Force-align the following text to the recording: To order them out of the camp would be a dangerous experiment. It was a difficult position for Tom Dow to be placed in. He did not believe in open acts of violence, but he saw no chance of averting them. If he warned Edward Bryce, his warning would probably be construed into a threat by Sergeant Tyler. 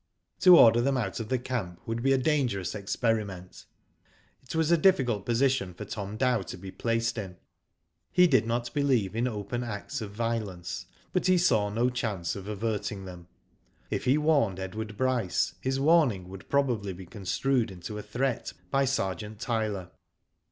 To 0.39 0.57
order 0.57 0.81
them 0.81 0.97
out 0.97 1.19
of 1.19 1.29
the 1.29 1.37
camp 1.37 1.79
would 1.85 2.01
be 2.01 2.11
a 2.11 2.17
dangerous 2.17 2.73
experiment. 2.73 3.65
It 4.41 4.55
was 4.55 4.71
a 4.71 4.75
difficult 4.77 5.27
position 5.27 5.75
for 5.75 5.85
Tom 5.85 6.17
Dow 6.17 6.41
to 6.41 6.57
be 6.57 6.71
placed 6.71 7.19
in. 7.19 7.37
He 8.11 8.25
did 8.25 8.47
not 8.47 8.73
believe 8.73 9.15
in 9.15 9.27
open 9.27 9.63
acts 9.63 10.01
of 10.01 10.09
violence, 10.09 10.87
but 11.13 11.27
he 11.27 11.37
saw 11.37 11.69
no 11.69 11.91
chance 11.91 12.35
of 12.35 12.47
averting 12.47 13.05
them. 13.05 13.27
If 13.91 14.05
he 14.05 14.17
warned 14.17 14.59
Edward 14.59 14.97
Bryce, 14.97 15.53
his 15.61 15.79
warning 15.79 16.27
would 16.29 16.49
probably 16.49 16.93
be 16.93 17.05
construed 17.05 17.69
into 17.69 17.99
a 17.99 18.01
threat 18.01 18.53
by 18.71 18.85
Sergeant 18.85 19.39
Tyler. 19.39 19.91